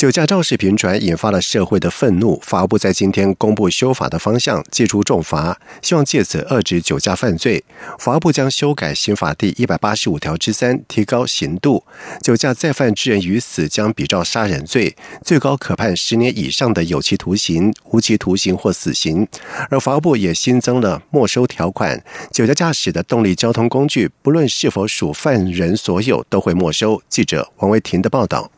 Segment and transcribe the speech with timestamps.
[0.00, 2.40] 酒驾肇事频传，引发了社会的愤怒。
[2.42, 7.62] 法务部在今天公布修法的方向，祭出重罚，希望借此遏制酒驾犯罪。
[7.98, 11.84] 法务部将修改刑法第一百八十五条之三，提高刑度。
[12.22, 19.28] 酒驾再犯致人于死，将比照杀人罪，最高可判十年以上的有期徒刑、无期徒刑或死刑。
[19.68, 27.02] 而法务部也新增了没收条款，酒驾驾驶的动力交通工具，不论是否属犯人所有，都会没收。
[27.10, 28.50] 记者王维婷的报道。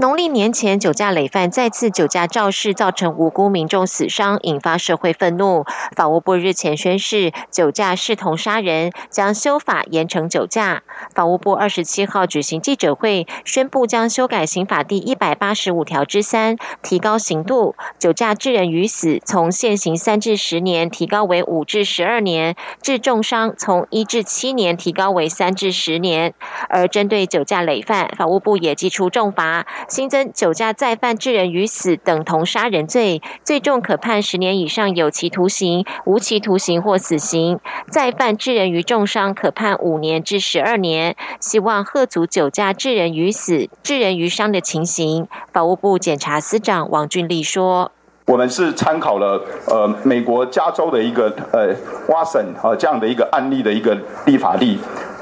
[0.00, 5.64] 农历年前，酒驾累犯再次酒驾肇事，造成无辜民众死伤，引发社会愤怒。
[5.96, 10.84] 法务部日前宣示，酒驾视同杀人，将修法严惩酒驾。
[11.12, 17.74] 法务部二十七号举行记者会，宣布将修改刑法第一百八十五条之三，提高刑度。
[17.98, 26.34] 酒驾致人于死，从现行三至十年提高为五至十二年；致重伤，从一至七年提高为三至十年。
[26.68, 29.66] 而针对酒驾累犯，法务部也寄出重罚。
[29.88, 37.56] 新增酒驾再犯致人于死等同杀人罪，最重可判十年以上有期徒刑、无期徒刑或死刑；
[37.90, 41.16] 再犯致人于重伤，可判五年至十二年。
[41.40, 45.26] 希望贺阻酒驾致人于死、致人于伤的情形。
[45.52, 47.90] 法务部检察司长王俊立说
[48.28, 51.74] ：“我们是参考了呃美国加州的一个呃
[52.08, 54.78] 挖省啊这样的一个案例的一个立法例，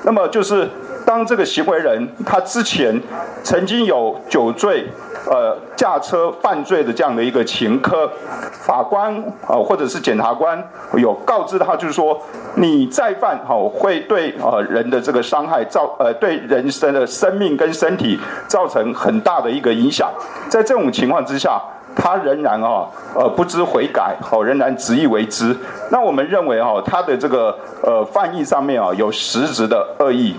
[0.07, 0.67] 那么就是。”
[1.07, 3.01] 当这个行为人他之前
[3.45, 4.85] 曾经有酒醉，
[5.31, 8.11] 呃驾车犯罪的这样的一个前科，
[8.51, 10.61] 法官啊或者是检察官
[10.95, 12.21] 有告知他，就是说
[12.57, 20.11] 你再犯好会对呃人的这个伤害造呃对人生的生命跟身体造成很大的一个影响，
[20.49, 21.63] 在这种情况之下，
[21.97, 25.57] 他仍然啊呃不知悔改，好仍然执意为之，
[25.91, 30.37] 那我们认为哈他的这个呃犯意上面啊有实质的恶意。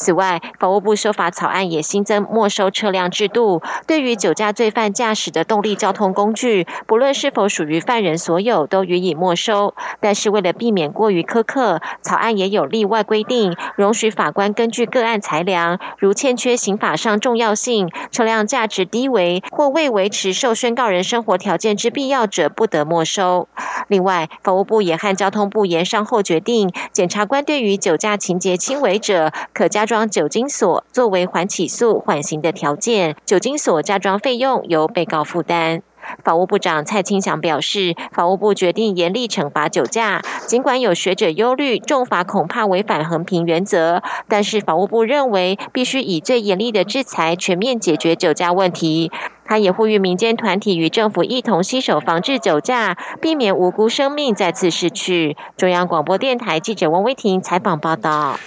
[0.00, 9.74] 此外，法务部修法草案也新增没收车辆制度，对于酒驾罪犯驾驶的动力交通工具，不论是否属于犯人所有，都予以没收。
[10.00, 23.48] 但是，为了避免过于苛刻，草案也有例外规定，容许法官根据个案裁量，如欠缺刑法上重要性、车辆价值低微或未维持受宣告人生活条件之必要者，不得没收。
[23.88, 29.89] 另外，法务部也和交通部研商后决定，检察官对于酒驾情节轻微者，可加。
[29.90, 35.82] 装酒精锁作为缓起诉缓刑的条件，酒精锁加装费用由被告负担。
[36.22, 49.10] 法务部长蔡清祥表示，法务部决定严厉惩罚酒驾，尽管有学者忧虑重罚恐怕违反衡平原则，但是法务部认为必须以最严厉的制裁全面解决酒驾问题。
[49.44, 55.36] 他也呼吁民间团体与政府一同携手防治酒驾，避免无辜生命再次逝去。
[55.56, 58.38] 中央广播电台记者王威婷采访报道。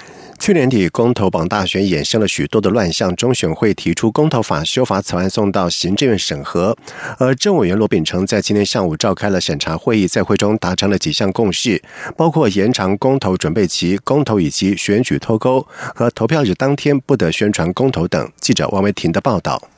[0.44, 6.76] 去年底，公投榜大选衍生了许多的乱象，中选会提出公投法修法草案送到行政院审核，
[7.18, 11.82] 而政委员罗秉成在今天上午召开了审查会议，在会中达成了几项共识，
[12.18, 15.66] 包括延长公投准备期、公投以及选举脱钩
[15.96, 18.30] 和投票日当天不得宣传公投等。
[18.42, 19.70] 记者王维婷的报道。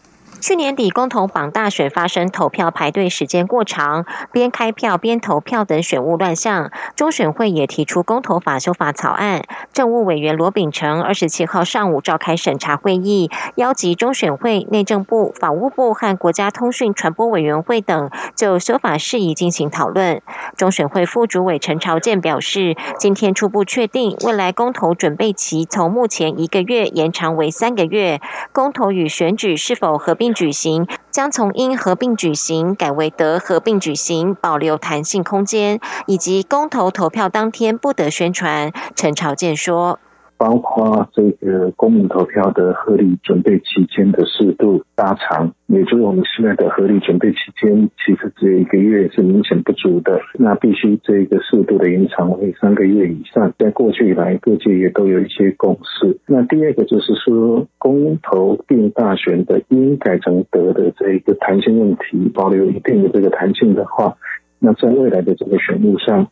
[0.45, 9.41] 去年底，公投榜大选发生投票排队时间过长、边开票边投票等选务乱象，中选会也提出公投法修法草案。
[9.73, 20.21] 政务委员罗秉成二十七号上午召开审查会议，邀集中选会、内政部、法务部和国家通讯传播委员会等就修法事宜进行讨论。
[20.55, 28.21] 中选会副主委陈朝健表示，今天初步确定，未来公投准备期从目前一个月延长为三个月，
[28.53, 30.34] 公投与选举是否合并。
[30.35, 38.71] 举行将从应合并举行改为得合并举行，保留弹性空间，以及公投投票当天不得宣传。
[38.95, 39.99] 陈朝健说。
[40.37, 53.53] 包括这个公民投票的合理准备期间的适度拉长，也就是我们现在的合理准备期间，其实只有一个月是明显不足的，那必须这个适度的延长为三个月以上。
[53.57, 56.19] 在过去以来，各界也都有一些共识。
[56.27, 64.17] 那第二个就是说，公投并大选的应改成得的这一个弹性问题，保留一定的这个弹性的话，
[64.59, 66.27] 那在未来的这个选务上，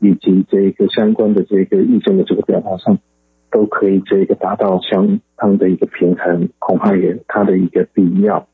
[0.00, 2.98] 以及这个相关的这个意见的这个表达上。
[3.50, 8.46] 都可以这个达到相当的一个平衡，恐怕也它的一个必要。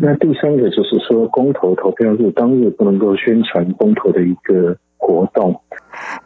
[0.00, 5.60] 那第三个就是说，公投投票日当日不能够宣传公投的一个活动。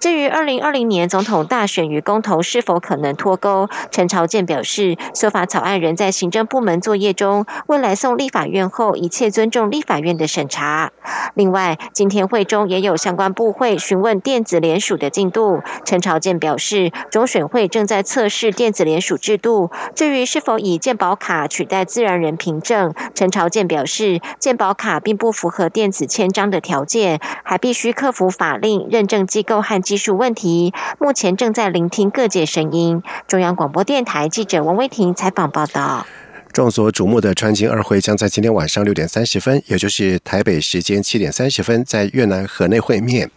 [0.00, 10.92] 至于二零二零年总统大选与公投是否可能脱钩，陈朝健表示，修法草案仍在行政部门作业中，未来送立法院后，一切尊重立法院的审查。
[11.34, 15.62] 另外，今天会中也有相关部会询问电子联署的进度。
[15.84, 19.72] 陈朝健表示，中选会正在测试电子联署制度。
[19.96, 30.75] 至于是否以健保卡取代自然人凭证，陈朝健表示，健保卡并不符合电子签章的条件，还必须克服法令、认证机构和技术问题。
[30.99, 33.02] 目前正在聆听各界声音。
[33.26, 36.06] 中央广播电台记者王威婷采访报道。
[36.52, 43.30] 众所瞩目的川金二会将在今天晚上六点三十分，也就是台北时间七点三十分，在越南河内会面。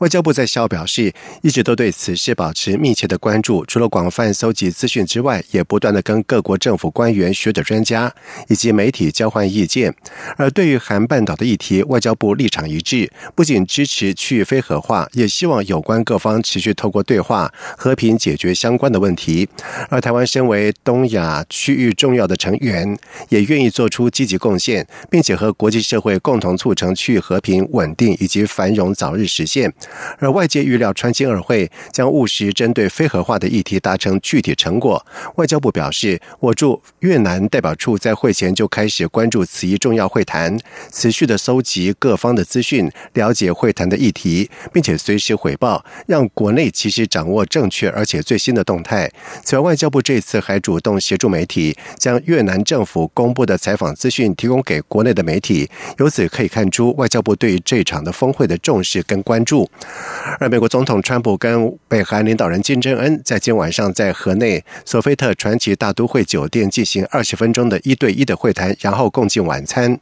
[0.00, 1.12] 外交部在校表示，
[1.42, 8.12] 一直都对此事保持密切的关注，除了广泛搜集资讯之外，也不断的跟各国政府官员、学者、专家
[8.48, 9.94] 以及媒体交换意见。
[10.36, 19.48] 而对于韩半岛的议题，外交部立场一致，不仅支持区域非核化，也希望有关各方持续透过对话和平解决相关的问题。
[19.90, 22.96] 而台湾身为东亚区域重要的成员。
[23.28, 29.72] 也愿意做出积极贡献，并且和国际社会共同促成区域和平、稳定以及繁荣早日实现。
[30.18, 35.04] 而外界预料川金二会将务实针对非核化的议题达成具体成果。
[35.36, 40.58] 外交部表示，我驻越南代表处在会前就开始关注此一重要会谈，
[40.92, 49.10] 持续的搜集各方的资讯，了解会谈的议题，并且随时回报，让国内及时掌握正确而且最新的动态。
[49.42, 52.64] 此外，外交部这次还主动协助媒体将越南。
[52.64, 55.68] 政府公布的采访资讯提供给国内的媒体，
[55.98, 59.70] 由此可以看出外交部对于这场的峰会的重视跟关注。
[60.40, 69.98] 而美国总统川普跟北韩领导人金正恩在今晚上在河内索菲特传奇大都会酒店进行二十分钟的一对一的会谈，然后共进晚餐。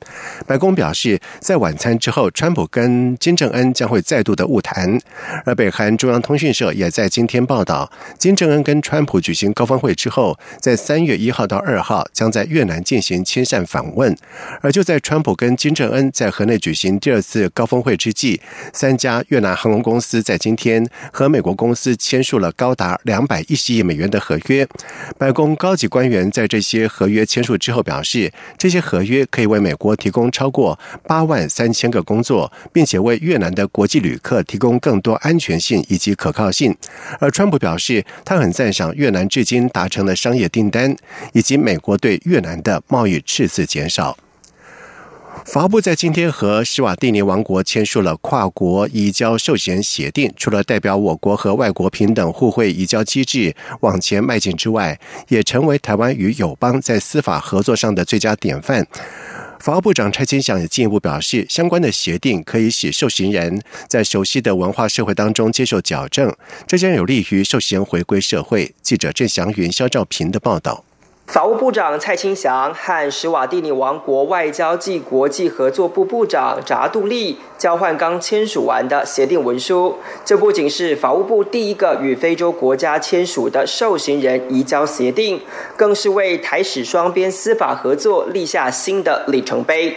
[0.46, 4.98] 白宫表示，在晚餐之后，川普跟金正恩将会再度的晤谈。
[5.44, 14.16] 而北韩中央通讯社也在今天报道，金正恩跟川普举行高峰会之后，在三月一号到二号将在越南进行亲善访问，
[14.62, 18.40] 而就在川普跟金正恩在河内举行第二次高峰会之际，
[18.72, 24.66] 三家越南航空公司在今天和美国公司签署了高达两百一十亿美元的合约。
[25.18, 36.74] 白宫高级官员在这些合约签署之后表示，这些合约可以为美国提供超过八万三千个工作，并且为越南的国际旅客提供更多安全性以及可靠性。
[37.20, 40.96] 而川普表示，他很赞赏越南至今达成的商业订单，
[41.32, 44.16] 以及美国对越南的贸易赤字减少。
[45.46, 58.86] 法务部在今天和施瓦蒂尼王国签署了跨国移交受刑协定，除了代表我国和外国平等互惠移交机制往前迈进之外，也成为台湾与友邦在司法合作上的最佳典范。
[59.58, 66.32] 法务部长蔡清祥也进一步表示，相关的协定可以使受刑人在熟悉的文化社会当中接受矫正，
[66.66, 68.72] 这将有利于受刑人回归社会。
[68.82, 70.84] 记者郑祥云、肖兆平的报道。
[71.32, 79.96] 法务部长蔡清祥和史瓦蒂尼王国外交暨国际合作部部长扎杜利交换刚签署完的协定文书。
[80.26, 85.40] 这不仅是法务部第一个与非洲国家签署的受刑人移交协定，
[85.74, 89.96] 更是为台史双边司法合作立下新的里程碑。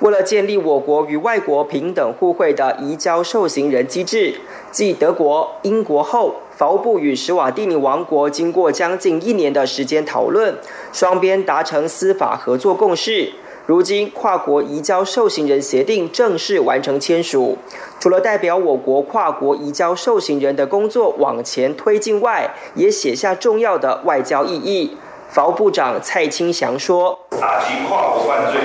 [0.00, 4.40] 为了建立我国与外国平等互惠的移交受刑人机制，
[4.70, 6.36] 继德国、英国后。
[6.60, 10.54] 法务部与史瓦蒂尼王国经过将近一年的时间讨论，
[10.92, 13.32] 双边达成司法合作共识。
[13.64, 17.56] 如今，跨国移交受刑人协定正式完成签署。
[17.98, 24.98] 除了代表我国跨国移交受刑人的工作往前推进外，也写下重要的外交意义。
[25.30, 28.60] 法务部长蔡清祥说：“打击跨国犯罪，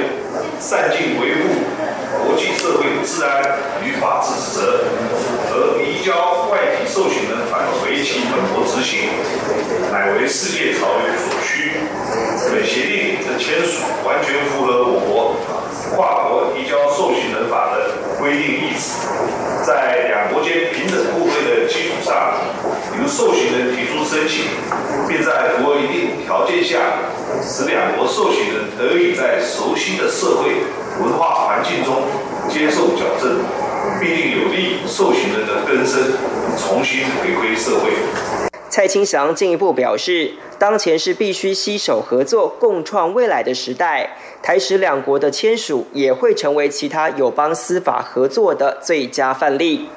[0.60, 3.42] 善尽维护国际社会治安
[3.86, 4.84] 与法治之责，
[5.50, 7.35] 和移交外籍受刑人
[8.86, 9.10] 行，
[9.92, 11.72] 乃为世界潮流所需。
[12.54, 15.36] 本协定的签署完全符合我国
[15.96, 18.94] 跨国移交受刑人法的规定意旨，
[19.66, 22.38] 在两国间平等互惠的基础上，
[23.02, 24.46] 由受刑人提出申请，
[25.10, 26.78] 并在符合一定条件下，
[27.42, 30.62] 使两国受刑人得以在熟悉的社会
[31.02, 32.06] 文化环境中
[32.48, 33.42] 接受矫正，
[34.00, 36.14] 必定有利受刑人的更生，
[36.58, 38.55] 重新回归社会。
[38.76, 44.18] 蔡清祥进一步表示，当前是必须携手合作、共创未来的时代。
[44.44, 49.88] 台使两国的签署也会成为其他友邦司法合作的最佳范例。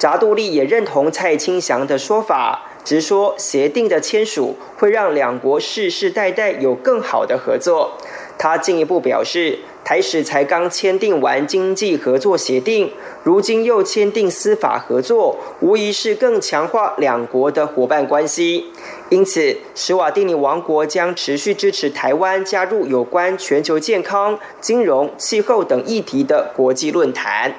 [0.00, 7.92] 查杜利也认同蔡清祥的说法，直说协定的签署会让两国世世代代有更好的合作。
[8.38, 12.92] 他进一步表示，台史才刚签订完经济合作协定，
[13.24, 18.66] 如今又签订司法合作，无疑是更强化两国的伙伴关系。
[19.08, 27.52] 因此，史瓦蒂尼王国将持续支持台湾加入有关全球健康、金融、气候等议题的国际论坛。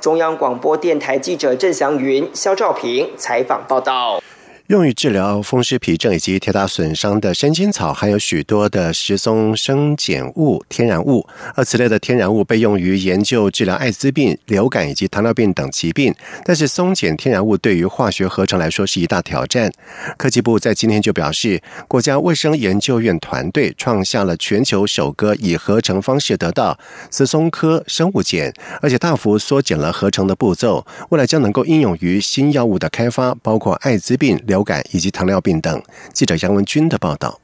[0.00, 4.20] 中央广播电台记者郑祥云、肖兆平采访报道。
[4.68, 16.14] 用于治疗风湿皮症以及铁打损伤的生青草，含有许多的石松生碱物天然物，而此类的天然物被用于研究治疗艾滋病、流感以及糖尿病等疾病。
[16.46, 19.70] 但是，松碱天然物对于化学合成来说是一大挑战。
[20.16, 26.78] 科技部在今天就表示，国家卫生研究院团队创下了全球首个以合成方式得到
[27.10, 34.40] 石松科生物碱，而且大幅缩减了合成的步骤，未来将能够应用于新药物的开发，包括艾滋病。
[34.54, 35.82] 流感以及糖尿病等。
[36.12, 37.43] 记者杨文军的报道。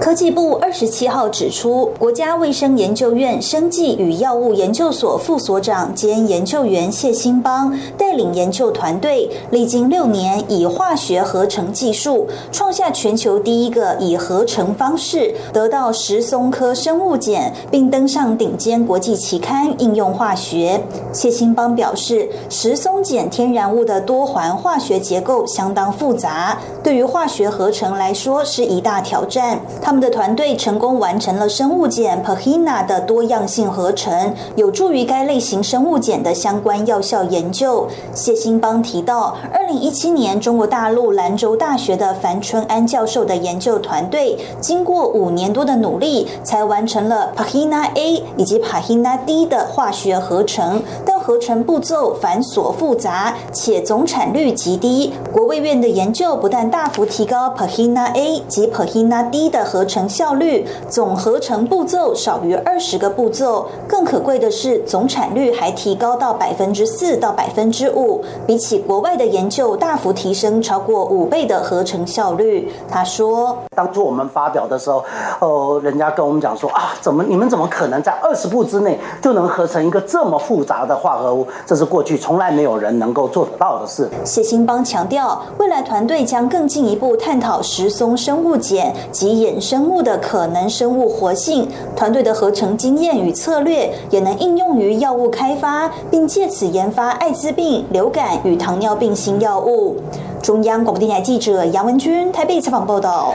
[0.00, 20.80] 科技部二十七号指出，国家卫生研究院生技与药物研究所副所长兼研究员谢兴邦带领研究团队，历经六年，以化学合成技术创下全球第一个以合成方式得到石松科生物碱，并登上顶尖国际期刊《应用化学》。
[21.14, 29.60] 谢兴邦表示，石松碱天然物的多环化学结构相当复杂，对于化学合成来说是一大挑战。
[29.90, 37.88] 他们的团队成功完成了生物碱 Pahina 的多样性合成，有助于该类型生物碱的相关药效研究。
[38.14, 39.36] 谢兴邦提到，
[39.70, 55.12] 零一七年中国大陆兰州大学的樊春安教授的研究团队，经过五年多的努力，才完成了 Pahina A 以及 Pahina D 的化学合成，但合成步骤繁琐复杂，且总产率极低。
[55.32, 63.66] 国卫院的研究不但大幅提高 Pahina A 及 Pahina D 的合合成效率，总合成步骤少于二十个步骤。
[63.86, 72.70] 更可贵的是，总产率还提高到百分之四到百分之五，比起国外的研究大幅提升超过五倍的合成效率。
[72.90, 75.04] 他说：“当初我们发表的时候，
[75.40, 81.46] 哦，人家跟我们讲说啊，怎么你们怎么可能在二十步之内就能合成一个这么复杂的化合物？
[81.64, 89.60] 这是过去从来没有人能够做得到的事。”谢兴邦强调，未来团队将更进一步探讨石松生物碱及衍。
[89.60, 99.96] 生物的可能生物活性，团队的合成经验与策略也能应用于药物开发，并借此研发艾滋病、流感与糖尿病新药物。
[100.42, 103.34] 中央广播电台记者杨文军台北采访报道。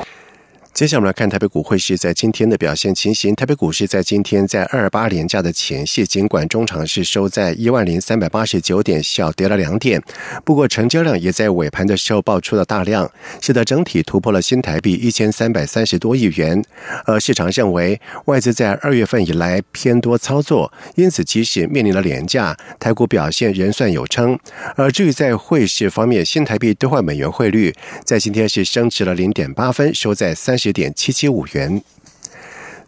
[0.75, 3.34] 接下来我们来看台北股汇市在今天的表现情形。
[3.34, 10.03] 台北股市在今天在二八连假的前夕，尽管中场是收在一万零三百八十九点，小跌了两点，
[10.44, 16.62] 不过成交量也在尾盘的时候爆出了大量，使得整体突破了新台币一千三百三十多亿元。
[17.05, 24.38] 而市场认为外资在二月份以来偏多操作，因此即使面临了廉价，台股表现仍算有撑。
[24.75, 30.64] 而至于在汇市方面，新台币兑换美元汇率在今天是升值了零点八分，收在三十。
[30.65, 31.79] 十点七七五元。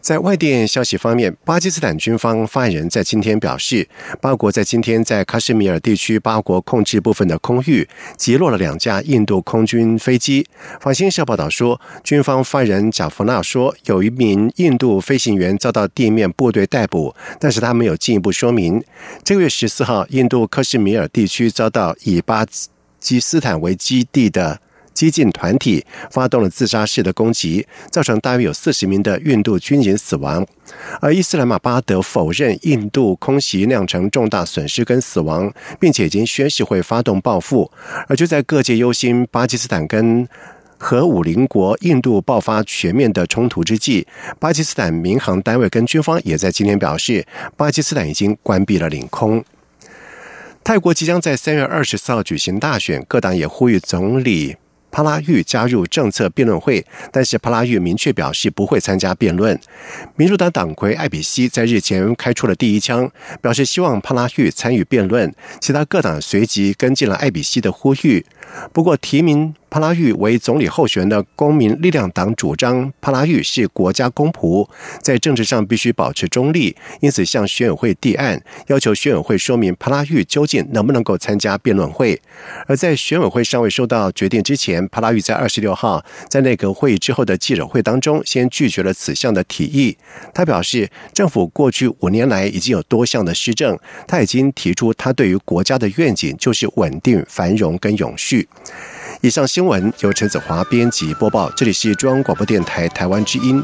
[0.01, 3.87] 在外电消息方面，巴基斯坦军方发言人在今天表示，
[4.19, 10.47] 巴国在今天在喀什米尔地区巴国控制部分的空域击落了两架印度空军飞机。
[10.79, 18.83] 法新社报道说，军方发言人贾弗纳说，有一名印度飞行员遭到地面部队逮捕，但是他没有进一步说明。
[19.23, 22.43] 这个月十四号，印度喀什米尔地区遭到以巴
[22.99, 24.61] 基斯坦为基地的。
[24.97, 30.43] 激进团体发动了自杀式的攻击，造成大约有四十名的印度军人死亡。
[30.99, 37.71] 而伊斯兰马巴德否认印度空袭酿成重大损失跟死亡，并且已经宣誓会发动报复。
[38.07, 40.27] 而就在各界忧心巴基斯坦跟
[40.79, 44.07] 核武邻国印度爆发全面的冲突之际，
[44.39, 47.23] 巴基斯坦民航单位跟军方也在今天表示，
[47.55, 49.45] 巴基斯坦已经关闭了领空。
[50.63, 54.57] 泰国即将在三月二十四号举行大选，各党也呼吁总理。
[54.89, 59.59] 帕拉育加入政策辩论会，但是帕拉育明确表示不会参加辩论。
[60.15, 63.09] 民主党党魁艾比西在日前开出了第一枪，
[63.41, 65.33] 表示希望帕拉育参与辩论。
[65.59, 68.25] 其他各党随即跟进了艾比西的呼吁。
[68.71, 74.67] 不过，提名帕拉育为总理候选的公民力量党主张，帕拉育是国家公仆，
[75.01, 82.19] 在政治上必须保持中立，因此向选委会递案，要求选委会说明帕拉育究竟能不能够参加辩论会。
[82.67, 89.97] 而在选委会尚未收到决定之前帕拉育在二十六号在内阁会议之后的记者会当中，先拒绝了此项的提议。
[90.33, 98.47] 他表示，政府过去五年来已经有多项的施政，他已经提出他对于国家的愿景就是稳定、繁荣跟永续。
[99.21, 103.63] 以上新闻由陈子华编辑播报，这里是中央广播电台台湾之音。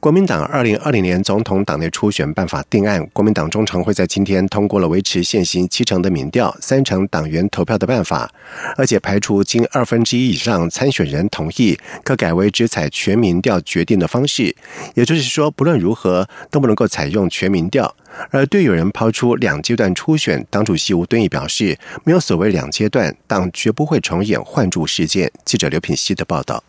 [0.00, 8.28] 国民党二零二零年总统党内初选办法定案，国民党中常会在今天通过了维持现行七成的民调、三成党员投票的办法，
[8.76, 14.54] 而且排除经二分之一以上参选人同意，可改为只采全民调决定的方式。
[14.94, 17.94] 也就是说，不论如何都不能够采用全民调。
[18.30, 25.30] 而对有人抛出两阶段初选，党主席吴敦义表示，没有所谓两阶段，党绝不会重演换柱事件。
[25.44, 26.62] 记者刘品希的报道。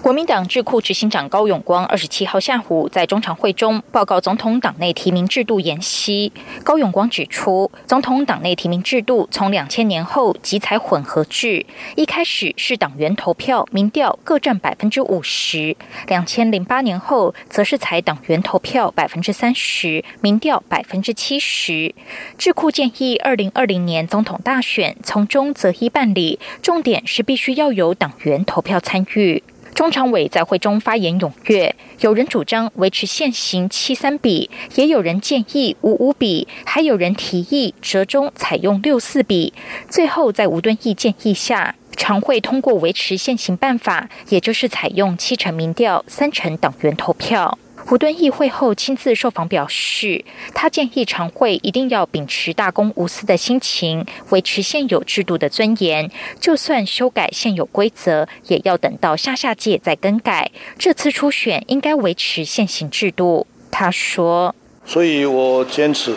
[0.00, 6.32] 国民党智库执行长高永光二十七号下午在中常会中报告总统党内提名制度研析。
[6.62, 15.76] 高永光指出，总统党内提名制度从两千年后即采混合制，一开始是党员投票、民调各占百分之五十；
[16.06, 21.94] 两千零八年后则是采党员投票百分之三十，民调百分之七十。
[22.38, 29.42] 智库建议，二零二零年总统大选从中择一办理，重点是必须要有党员投票参与。
[29.78, 39.54] 中常委在会中发言踊跃，有人主张维持现行七三比，也有人建议五五比，还有人提议折中采用六四比。
[39.88, 47.56] 最后在吴敦义建议下，常会通过维持现行办法，也就是采用七成民调、三成党员投票。
[47.88, 56.10] 胡敦义会后亲自受访表示，他建议常会一定要秉持大公无私的心情，维持现有制度的尊严。
[56.38, 60.50] 就算修改现有规则，也要等到下下届再更改。
[60.78, 63.46] 这次初选应该维持现行制度。
[63.70, 64.54] 他说
[64.84, 66.14] ：“所以我坚持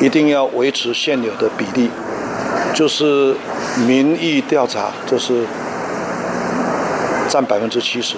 [0.00, 1.90] 一定要维持现有的比例，
[2.72, 3.36] 就是
[3.86, 5.44] 民意调查就是
[7.28, 8.16] 占百分之七十。”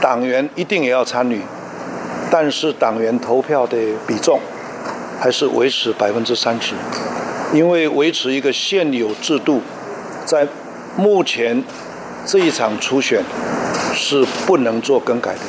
[0.00, 1.40] 党员一定也要参与，
[2.30, 4.38] 但是党员投票的比重
[5.18, 6.74] 还是维持百分之三十，
[7.52, 9.60] 因为维持一个现有制度，
[10.24, 10.46] 在
[10.96, 11.62] 目前
[12.24, 13.22] 这一场初选
[13.94, 15.40] 是不能做更改的，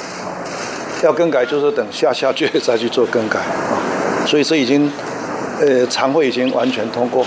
[1.03, 3.77] 要更改就是等下下届再去做更改啊，
[4.25, 4.91] 所以这已经
[5.59, 7.25] 呃常会已经完全通过。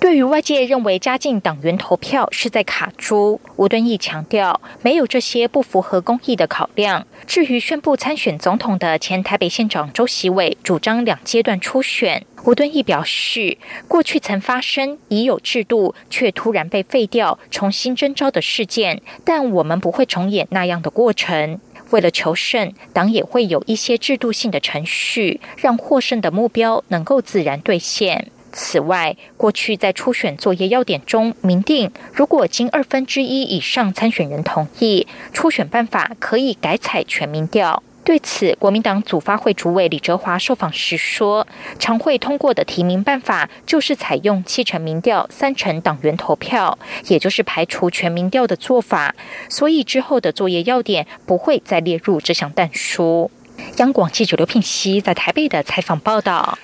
[0.00, 7.06] 对于外界认为加进党员投票是在卡猪，吴敦义强调没有这些不符合公义的考量。
[7.26, 21.60] 至于宣布参选总统的前台北县长周习伟主张两阶段初选，吴敦义表示，过去曾发生已有制度却突然被废掉、重新征召的事件，但我们不会重演那样的过程。
[21.90, 28.30] 为了求胜，党也会有一些制度性的程序，让获胜的目标能够自然兑现。
[28.52, 37.82] 此外，过去在初选作业要点中明定，如果经二分之一以上参选人同意，初选办法可以改采全民调。
[38.02, 41.46] 对此，国民党组发会主委李哲华受访时说，
[41.78, 49.14] 常会通过的提名办法就是采用七成民调、三成党员投票，也就是排除全民调的做法，
[49.48, 53.30] 所以之后的作业要点不会再列入这项弹书。
[53.76, 56.58] 央广记者刘聘熙在台北的采访报道。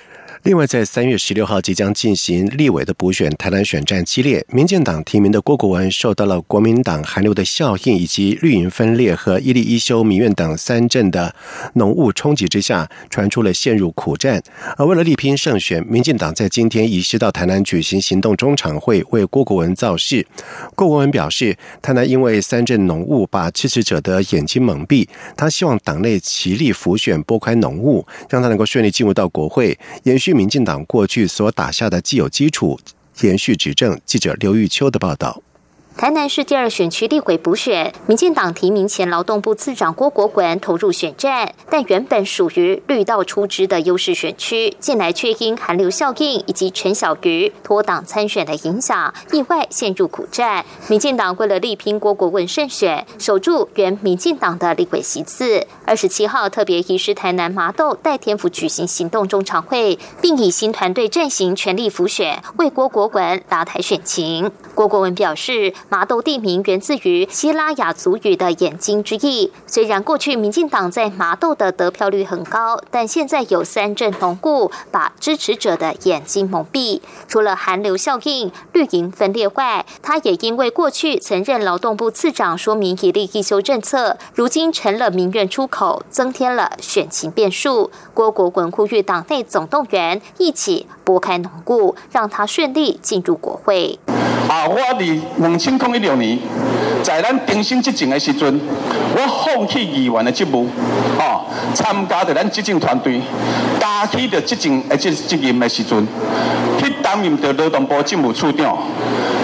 [0.47, 4.47] 另外，在三月十六号即将进行立委的补选，台南选战激烈。
[4.49, 11.35] 民进党提名的郭国文受到了国民党韩流的效应，以及绿营分裂和伊利一休、民院等三镇的
[11.75, 14.41] 浓雾冲击之下，传出了陷入苦战。
[14.77, 20.25] 而为了力拼胜选，民进党在今天移师到台南举行行动中场会，为郭国文造势。
[20.77, 30.36] 郭国文表示，台南因为三镇浓雾把支持者的眼睛蒙蔽，他希望党内齐力辅选，拨开浓雾，让他能够顺利进入到国会，延续。
[30.37, 32.79] 民进党过去所打下的既有基础，
[33.23, 33.99] 延续执政。
[34.05, 35.43] 记者刘玉秋的报道。
[35.99, 50.67] 台南市第二选区立委补选，民进党提名前劳动部次长郭国文投入选战，但原本属于绿道出枝的优势选区，近来却因寒流效应以及陈小瑜脱党参选的影响，意外陷入苦战。
[50.89, 64.53] 民进党为了力拼郭国文胜选，守住原民进党的立委席次，二十七号特别移师台南麻豆代天府举行行动中常会，并以新团队阵型全力辅选，为郭国文拉台选情。
[64.75, 65.73] 郭国文表示。
[65.89, 69.53] 麻豆地名源自于希拉雅族语的“眼睛”之意。
[69.67, 77.01] 虽然过去民进党在麻豆的得票率很高，但现在有三阵浓雾把支持者的眼睛蒙蔽。
[77.29, 87.91] 除了寒流效应、绿营分裂外，他也因为过去曾任劳动部次长，说明一例一休政策，如今成了民怨出口，增添了选情变数。
[88.13, 93.97] 郭国文呼吁党内总动员，一起拨开浓雾，让他顺利进入国会。
[94.49, 96.37] 啊，我伫两千零一六年
[97.01, 98.61] 在咱定心执政的时阵，
[99.15, 100.67] 我放弃议员的职务，
[101.17, 103.21] 哦，参加着咱执政团队，
[103.79, 106.05] 担起着执政的这责任的时阵，
[106.77, 108.77] 去担任着劳动部政务处长。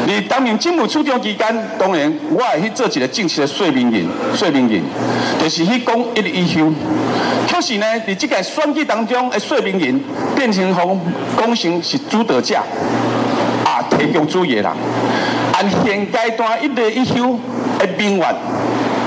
[0.04, 4.82] 你担任政务处长期间，当然我会去做一个正式的说明人，说明人
[5.40, 6.72] 就是去讲一日一休。
[7.62, 10.00] 是呢，在这个选举当中的说明人
[10.34, 11.00] 变成讲
[11.38, 12.56] 讲成是主导者，
[13.64, 14.72] 啊，提供主意的人，
[15.52, 17.38] 按现阶段一日一休
[17.78, 18.34] 的名员，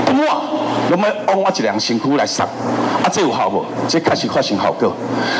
[0.07, 0.54] 我。
[0.89, 3.65] 那么往我一辆身躯来杀，啊，这有效无？
[3.87, 4.93] 这确实发生效果。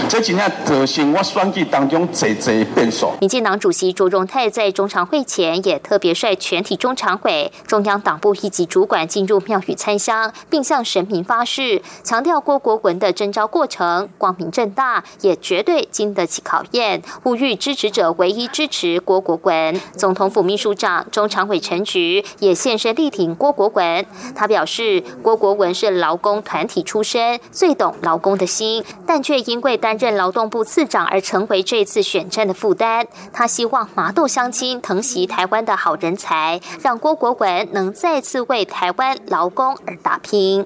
[0.09, 3.11] 这真正造成我选举当中济济变数。
[3.19, 17.03] 民进党主席卓荣泰在中常会前也特别率全体中常委、中央党部以及主管进入庙宇参香，并向神明发誓，强调郭国文的征召过程光明正大，也绝对经得起考验。
[17.23, 19.79] 呼吁支持者唯一支持郭国文。
[19.95, 24.03] 总统府秘书长、中常委陈菊也现身力挺郭国文。
[24.33, 25.34] 他表示，郭。
[25.35, 33.07] 国文是劳工团体出身，最懂劳工的心，但却因为担任劳动部次长而成为这次选战的负担。
[33.33, 40.65] 他希望麻豆乡亲疼惜台湾的好人才，让郭国文能再次为台湾劳工而打拼。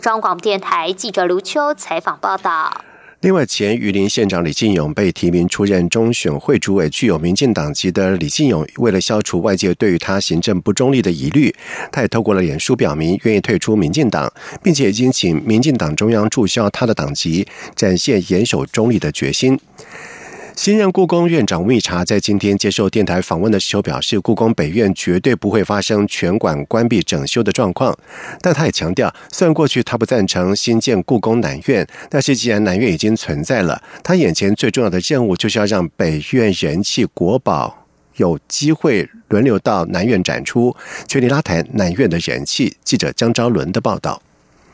[0.00, 2.89] 中央广播电台记者卢秋采访报道。
[3.22, 11.54] 另外，前榆林县长李进勇被提名出任中选会主委，具有民进党籍的李进勇，为了消除外界对于他行政不中立的疑虑，
[11.92, 19.60] 他也透过了脸书表明愿意退出民进党，并且已经请民进党中央注销他的党籍，展现严守中立的决心。
[20.60, 27.98] 新任故宫院长吴密察在今天接受电台访问的时候表示，故宫北院绝对不会发生全馆关闭整修的状况。
[28.42, 40.76] 但他也强调，虽然过去他不赞成新建故宫南院，但是既然南院已经存在了，他眼前最重要的任务就是要让北院人气国宝有机会轮流到南院展出，
[41.08, 42.76] 全力拉抬南院的人气。
[42.84, 44.20] 记者江昭伦的报道。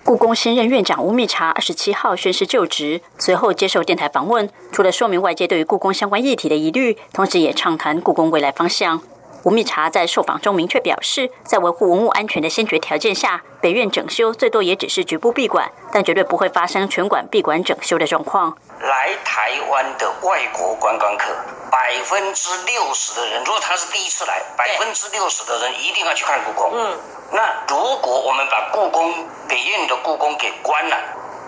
[0.07, 9.03] 故宫新任院长吴密察二十七号宣誓就职，随后接受电台访问，除了说明外界对于故宫相关议题的疑虑，同时也畅谈故宫未来方向。
[9.47, 18.59] 吴密察在受访中明确表示，在维护文物安全的先决条件下，北院整修最多也只是局部闭馆，但绝对不会发生全馆闭馆整修的状况。
[18.81, 21.27] 来台湾的外国观光客，
[21.71, 26.73] 百分之六十的人，如果他是第一次来，百分之六十的人一定要去看故宫。
[26.75, 26.99] 嗯。
[27.31, 29.15] 那如果我们把故宫
[29.47, 30.97] 北院的故宫给关了，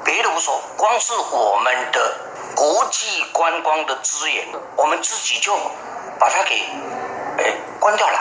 [0.04, 2.14] 别的不说，光是我们的
[2.54, 5.52] 国际观光的资源，我们自己就
[6.20, 6.62] 把它给
[7.38, 8.18] 哎关掉了，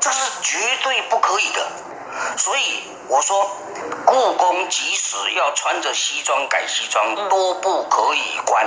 [0.00, 1.66] 这是绝对不可以的。
[2.36, 3.48] 所以我说，
[4.04, 8.66] 故宫即使要穿着西装改西装，都不可以关。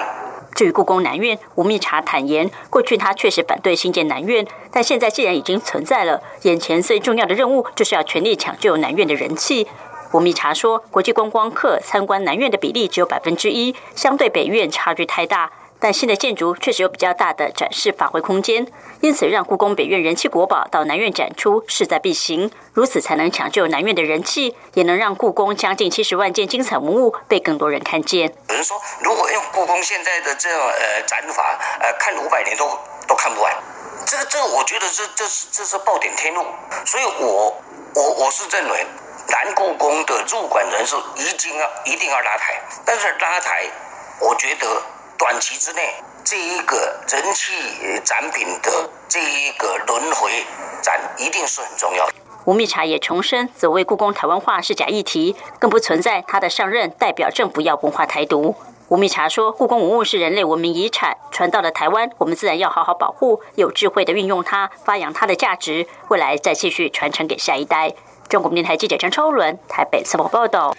[0.55, 9.67] 至于故宫南院，吴密察坦言，过去他确实反对新建南院，但现在既然已经存在了，眼前最重要的任务就是要全力抢救南院的人气。
[10.13, 15.51] 吴密察说，国际观光客参观南院的比例只有百分之一，相对北院差距太大。
[15.79, 18.67] 但新的建筑确实有比较大的展示发挥空间，
[19.01, 28.31] 因此让故宫北院人气国宝到南院展出势在必行，如此才能抢救南院的人气，也能让故宫将近七十万件精彩文物被更多人看见。
[28.49, 32.69] 有人说，如果用故宫现在的这种呃展法，呃看五百年都
[33.07, 33.51] 都看不完，
[34.05, 36.45] 这个这个我觉得这这是这是暴殄天物，
[36.85, 37.59] 所以我
[37.95, 38.85] 我我是认为
[39.29, 43.65] 南故宫的入馆人数一定要一定要拉抬，但是拉抬，
[44.19, 44.67] 我觉得。
[45.17, 45.93] 短期之内，
[46.31, 46.77] 这一个
[47.09, 47.51] 人气
[48.05, 50.31] 展品的这一个轮回
[50.81, 52.07] 展一定是很重要。
[52.45, 58.55] 吴密察也重申，所谓故宫台湾化是假议题，更不存在他的上任代表政府要文化台独。
[58.87, 67.91] 吴密察说，故宫文物是人类文明遗产，传到了台湾，我们自然要好好保护，有智慧的运用它，发扬它的价值，未来再继续传承给下一代。
[68.29, 70.73] 中国电台记者张超伦台北采访报道。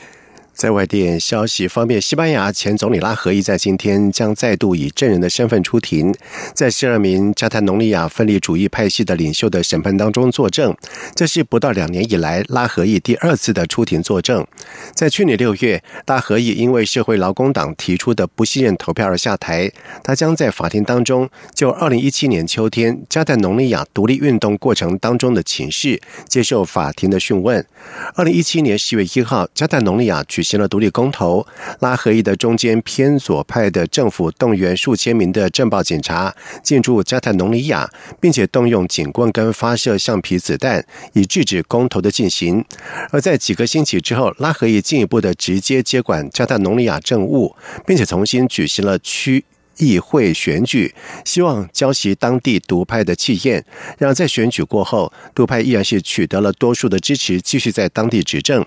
[0.55, 6.15] 在外电消息方面，西班牙前总理拉合伊在今天将再度以证人的身份出庭，
[6.55, 10.77] 在十二名加泰隆尼亚分离主义派系的领袖的审判当中作证。
[11.15, 14.47] 这是不到两年以来拉合伊第二次的出庭作证。
[14.95, 19.73] 在去年六月，拉合伊因为社会劳工党提出的不信任投票而下台。
[20.05, 27.67] 他将在法庭当中就二零一七年秋天加泰隆尼亚独立运动过程当中的情势接受法庭的讯问。
[28.15, 30.42] 二零一七年十月一号，加泰隆尼亚举。
[30.43, 31.47] 举行了独立公投，
[31.79, 37.89] 拉合伊的中间偏左派的政府动员数千名的政报警察进驻加泰隆尼亚，
[38.21, 42.65] 并且动用警棍跟发射橡皮子弹，以制止公投的进行。
[43.13, 47.55] 而在几个星期之后，拉合伊进一步的直接接管加泰隆尼亚政务，
[47.87, 49.45] 并且重新举行了区。
[49.83, 53.65] 议会选举，希望教习当地独派的气焰，
[53.99, 58.65] 让在选举过后，独派依然是取得了多数的支持，继续在当地执政。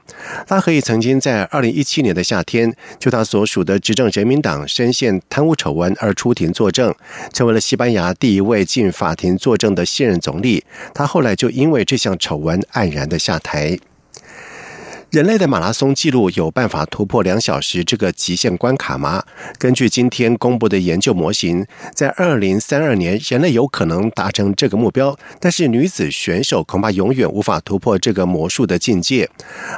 [0.50, 6.94] 拉合伊曾经在二零一七年的夏天，就他所属的执政人民党深陷贪污丑闻而出庭作证，
[7.32, 10.64] 成为了西班牙第一位进法庭作证的现任总理。
[10.94, 13.80] 他后来就因为这项丑闻黯然的下台。
[15.16, 19.24] 人类的马拉松记录有办法突破两小时这个极限关卡吗？
[19.58, 29.30] 根据今天公布的研究模型，在二零三二年，人类有可能达成这个目标，但是女子选手恐怕永远无法突破这个魔术的境界。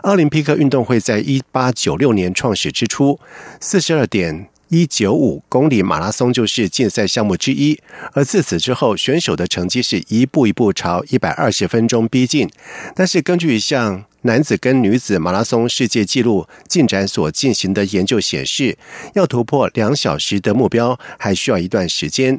[0.02, 3.19] 奥林匹克运动会在一八九六年创始之初，
[3.62, 4.47] 四十二点。
[4.69, 7.80] 一九五公里马拉松就是竞赛项目之一，
[8.12, 12.50] 而自此之后，选手的成绩是一步一步朝一百二十分钟逼近。
[12.93, 18.77] 但是，根据一项男子跟女子马拉松世界纪录进展所进行的研究显示，
[19.13, 22.38] 要突破两小时的目标，还需要一段时间。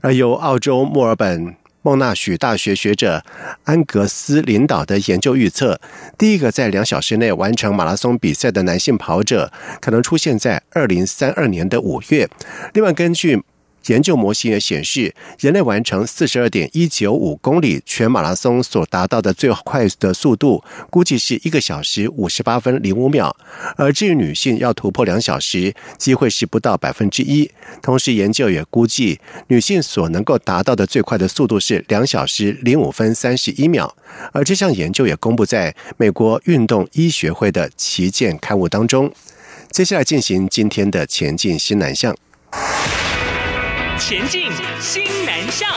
[0.00, 1.56] 而由澳洲墨尔本。
[1.82, 3.24] 孟纳许大学学者
[3.64, 5.80] 安格斯领导的研究预测，
[6.18, 12.28] 第一个在两小时内完成马拉松比赛的男性跑者，可能出现在二零三二年的五月。
[12.74, 13.42] 另外，根据
[13.86, 23.34] 研究模型也显示，人类完成四十二点一九五公里全马拉松所达到的最快的速度，估计是一个小时五十八分零五秒。
[23.76, 27.50] 而至于女性要突破两小时，机会是不到百分之一。
[27.82, 33.96] 同时，研究也估计，女性所能够达到的最快的速度是两小时零五分三十一秒。
[34.32, 39.12] 而这项研究也公布在美国运动医学会的旗舰刊物当中。
[39.70, 42.14] 接下来进行今天的前进新南向。
[44.00, 45.70] 前进，新南向。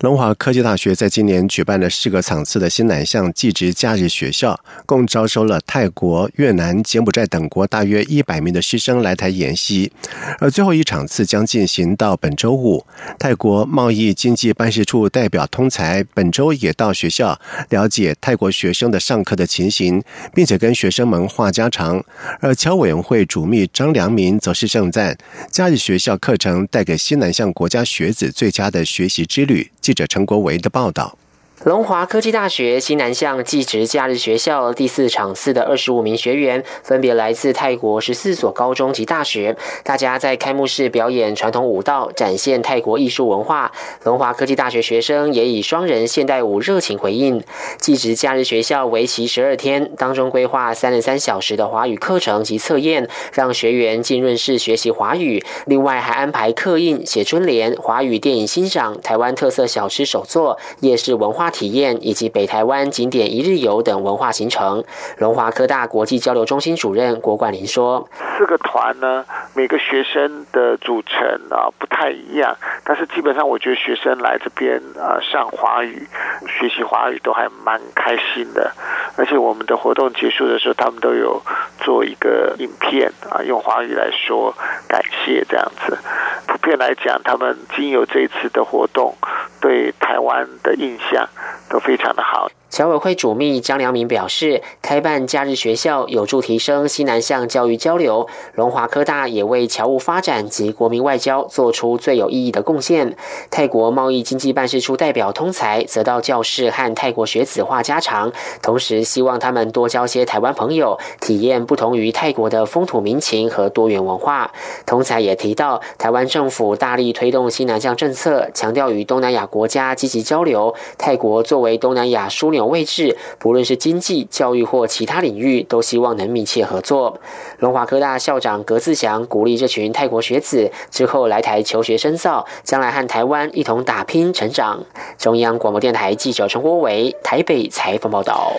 [0.00, 9.92] 龙华科技大学在今年举办了四个场次的新南向技职假日学校，共招收了泰国、越南、柬埔寨等国大约一百名的师生来台研习。
[10.38, 12.86] 而最后一场次将进行到本周五。
[13.18, 20.02] 泰国贸易经济办事处代表通才本周也到学校了解泰国学生的上课的情形，
[20.34, 22.02] 并且跟学生们话家常。
[22.40, 25.18] 而侨委员会主秘张良民则是盛赞
[25.50, 29.70] 假日学校课程带给新南向国家学子最佳的学习之旅。
[29.80, 31.16] 记者陈国维的报道。
[31.64, 39.54] 龙华科技大学西南向技职假日学校第四场次的二十五名学员，分别来自泰国十四所高中及大学。
[39.84, 43.70] 大家在开幕式表演传统舞蹈，展现泰国艺术文化。
[44.04, 47.44] 龙华科技大学学生也以双人现代舞热情回应。
[47.78, 55.44] 技职假日学校为期十二天，当中规划三十三小时的华语课程及测验，让学员浸润式学习华语。
[55.66, 61.49] 另外还安排刻印、写春联、华语电影欣赏、台湾特色小吃手作、夜市文化。
[61.50, 64.82] 体验以及北台湾景点一日游等文化行程。
[65.18, 68.08] 龙华科大国际交流中心主任郭冠霖说
[68.38, 71.18] ：“四个团呢，每个学生的组成
[71.50, 76.08] 啊不太一样，但是基本上我觉得学生来这边啊上华语、
[76.46, 78.70] 学习华语都还蛮开心的。
[79.16, 81.42] 而且我们的活动结束的时候，他们都有
[81.80, 84.54] 做一个影片啊，用华语来说
[84.88, 85.98] 感谢这样子。
[86.46, 89.14] 普遍来讲，他们经由这次的活动，
[89.60, 91.28] 对台湾的印象。
[91.70, 92.50] 都非常的好。
[92.70, 98.28] 侨委会主秘张良明表示，开办假日学校有助提升西南向教育交流。
[98.54, 103.16] 龙华科大也为侨务发展及国民外交做出最有意义的贡献。
[103.50, 114.52] 泰国贸易经济办事处代表通才则到教室和泰国学子话家常，同时希望他们多交些台湾朋友，体验不同于泰国的风土民情和多元文化。
[114.86, 120.72] 通才也提到，台湾政府大力推动西南向政策，强调与东南亚国家积极交流。
[120.96, 122.59] 泰国作为东南亚枢纽。
[122.66, 127.20] 位置，不论是经济、教育或其他领域，都希望能密切合作。
[127.58, 134.84] 龙华科大校长葛自祥鼓励这群泰国学子之后来台求学深造，将来和台湾一同打拼成长。
[135.18, 138.52] 中央广播电台记者陈国伟台北采访报道。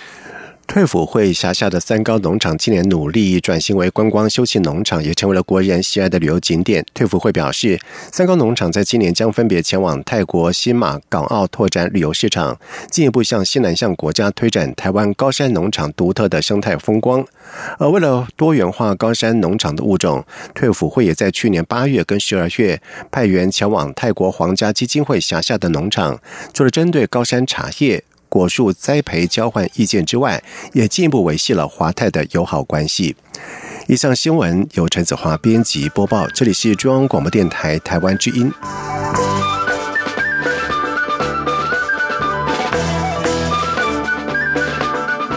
[0.66, 6.82] 退辅会辖下的三高农场今年努力转型为观光休闲农场，也成为了国人喜爱的旅游景点。
[6.94, 7.78] 退辅会表示，
[8.10, 12.58] 三高农场在今年将分别前往泰国、新马、港澳拓展旅游市场，
[12.90, 17.22] 进一步向西南向国家推展台湾高山农场独特的生态风光。
[17.78, 26.18] 而为了多元化高山农场的物种，退辅会也在去年八月跟十二月派员前往泰国皇家基金会辖下的农场，
[26.54, 28.02] 除了针对高山茶叶。
[28.32, 30.42] 果树栽培交换意见之外，
[30.72, 33.14] 也进一步维系了华泰的友好关系。
[33.88, 38.50] 以上新闻由陈子华编辑播报，这里是中央广播电台台湾之音。